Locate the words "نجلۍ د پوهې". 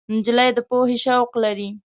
0.13-0.95